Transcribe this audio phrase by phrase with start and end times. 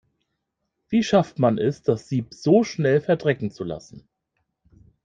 [0.89, 4.07] Wie schafft man es, das Sieb so schnell verdrecken zu lassen?